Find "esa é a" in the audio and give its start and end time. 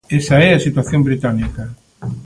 0.19-0.63